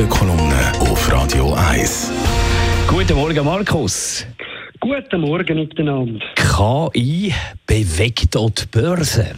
[0.00, 2.10] Morgenkolumne auf Radio 1.
[2.88, 4.26] Guten Morgen, Markus.
[4.80, 6.24] Guten Morgen miteinander.
[6.36, 7.34] KI
[7.66, 9.34] bewegt dort die Börse.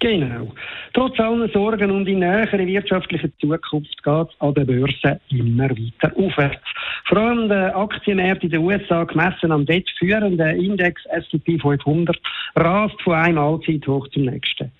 [0.00, 0.52] Genau.
[0.94, 6.12] Trotz allen Sorgen um die nähere wirtschaftliche Zukunft geht es an der Börse immer weiter
[6.16, 6.66] aufwärts.
[7.04, 12.18] Vor allem der Aktienmarkt in den USA, gemessen am dort führenden Index S&P 500,
[12.56, 14.72] rast von einem Allzeithoch zum nächsten.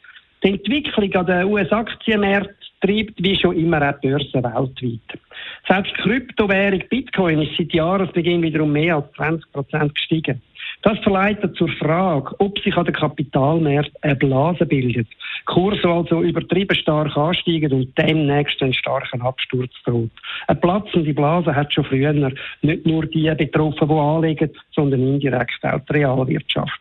[0.43, 5.21] Die Entwicklung an den US-Aktienmärkten treibt wie schon immer auch die Börse weltweit.
[5.69, 10.43] Selbst die Kryptowährung Bitcoin ist seit Jahresbeginn wieder um mehr als 20 Prozent gestiegen.
[10.83, 15.06] Das verleitet zur Frage, ob sich an den Kapitalmärkten eine Blase bildet.
[15.45, 20.11] Kurse also übertrieben stark ansteigen und demnächst einen starken Absturz droht.
[20.48, 25.80] Eine platzende Blase hat schon früher nicht nur die betroffen, die anlegen, sondern indirekt auch
[25.89, 26.80] die Realwirtschaft.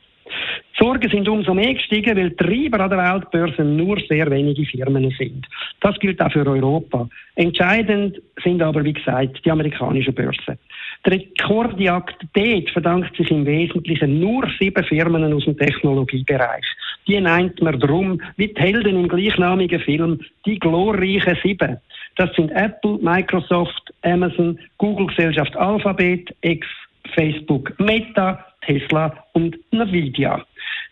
[0.73, 5.13] Die Sorgen sind umso mehr gestiegen, weil Treiber an der Weltbörse nur sehr wenige Firmen
[5.17, 5.45] sind.
[5.79, 7.07] Das gilt auch für Europa.
[7.35, 10.57] Entscheidend sind aber, wie gesagt, die amerikanischen Börsen.
[11.05, 16.65] Der Rekordjagd dort verdankt sich im Wesentlichen nur sieben Firmen aus dem Technologiebereich.
[17.07, 21.77] Die nennt man drum, wie die Helden im gleichnamigen Film, die glorreichen sieben.
[22.17, 26.67] Das sind Apple, Microsoft, Amazon, Google-Gesellschaft Alphabet, X,
[27.13, 30.43] Facebook, Meta, Tesla und Nvidia.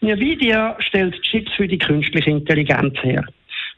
[0.02, 3.26] Nvidia stellt Chips für die künstliche Intelligenz her.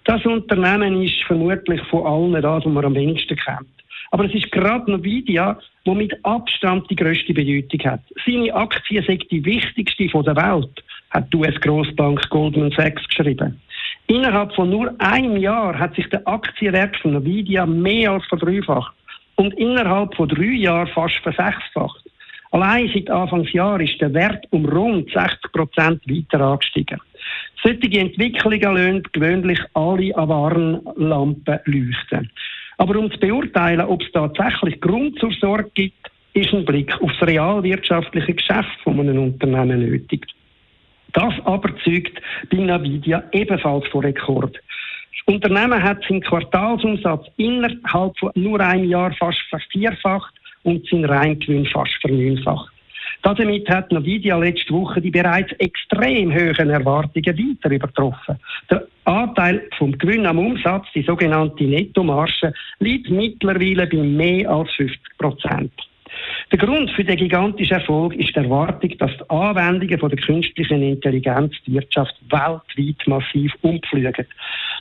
[0.05, 3.67] Das Unternehmen ist vermutlich von allen das, was man am wenigsten kennt.
[4.11, 8.01] Aber es ist gerade Nvidia, die mit Abstand die grösste Bedeutung hat.
[8.25, 13.61] Seine Aktie sind die wichtigste der Welt, hat die US-Grossbank Goldman Sachs geschrieben.
[14.07, 18.93] Innerhalb von nur einem Jahr hat sich der Aktienwert von Nvidia mehr als verdreifacht
[19.35, 22.03] und innerhalb von drei Jahren fast versechsfacht.
[22.51, 26.99] Allein seit Anfangsjahr ist der Wert um rund 60 Prozent weiter angestiegen.
[27.63, 32.29] Solche Entwicklungen lassen gewöhnlich alle Warnlampen leuchten.
[32.77, 37.11] Aber um zu beurteilen, ob es tatsächlich Grund zur Sorge gibt, ist ein Blick auf
[37.19, 40.25] das realwirtschaftliche Geschäft von einem Unternehmen nötig.
[41.13, 44.55] Das aber zeugt bei Nvidia ebenfalls von Rekord.
[44.55, 50.33] Das Unternehmen hat seinen Quartalsumsatz innerhalb von nur einem Jahr fast vervierfacht
[50.63, 52.71] und seinen Reingewinn fast verneunfacht.
[53.23, 58.39] Damit hat Nvidia letzte Woche die bereits extrem hohen Erwartungen weiter übertroffen.
[58.69, 64.99] Der Anteil vom Gewinn am Umsatz, die sogenannte Nettomarge, liegt mittlerweile bei mehr als 50
[65.17, 65.71] Prozent.
[66.51, 70.83] Der Grund für den gigantischen Erfolg ist die Erwartung, dass die Anwendungen von der künstlichen
[70.83, 74.27] Intelligenz die Wirtschaft weltweit massiv umfliegen.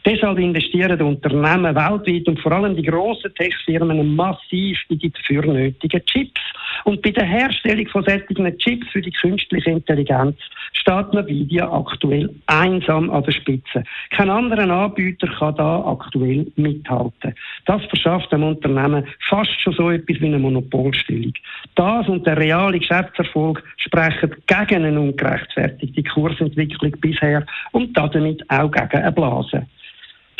[0.04, 5.47] Deshalb investieren die Unternehmen weltweit und vor allem die grossen Tech-Firmen massiv in die dafür
[5.47, 6.41] nötigen Chips.
[6.84, 10.36] Und bei der Herstellung von solchen Chips für die künstliche Intelligenz
[10.72, 13.84] steht Nvidia aktuell einsam an der Spitze.
[14.10, 17.34] Kein anderer Anbieter kann da aktuell mithalten.
[17.66, 21.34] Das verschafft dem Unternehmen fast schon so etwas wie eine Monopolstellung.
[21.74, 29.02] Das und der reale Geschäftserfolg sprechen gegen eine ungerechtfertigte Kursentwicklung bisher und damit auch gegen
[29.02, 29.66] eine Blase.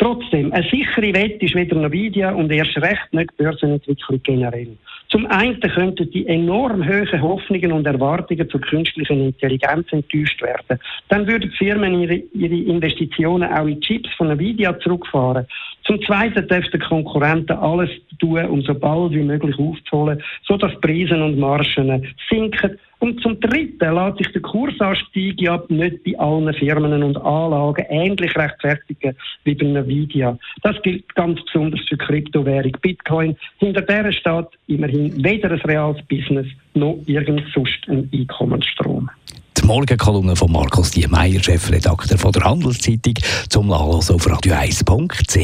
[0.01, 4.75] Trotzdem, eine sichere Wette ist weder Nvidia und erst recht nicht die Börsenentwicklung generell.
[5.09, 10.79] Zum einen könnten die enorm hohen Hoffnungen und Erwartungen zur künstlichen Intelligenz enttäuscht werden.
[11.09, 15.45] Dann würden Firmen ihre, ihre Investitionen auch in Chips von Nvidia zurückfahren.
[15.83, 21.39] Zum Zweiten dürften Konkurrenten alles tun, um so bald wie möglich aufzuholen, sodass Preise und
[21.39, 27.17] Margen sinken und zum Dritten lässt sich der Kursanstieg ja nicht bei allen Firmen und
[27.17, 30.37] Anlagen ähnlich rechtfertigen wie bei Nvidia.
[30.61, 33.35] Das gilt ganz besonders für Kryptowährung Bitcoin.
[33.57, 39.09] Hinter der steht immerhin weder ein reales Business noch irgend sonst ein Einkommensstrom.
[39.57, 43.13] Die Morgenkolumne von Markus Diemeyer, Chefredakteur von der Handelszeitung,
[43.49, 45.35] zum Nachlesen auf radio1.ch.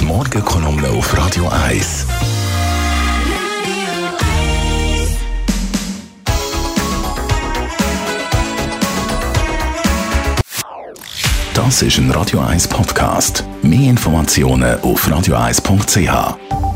[0.00, 2.06] Die Morgenkolumne auf Radio 1.
[11.54, 13.44] Das ist ein Radio 1 Podcast.
[13.62, 16.67] Mehr Informationen auf radio1.ch.